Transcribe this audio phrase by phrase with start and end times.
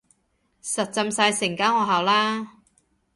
[0.63, 2.53] 實浸晒成間學校啦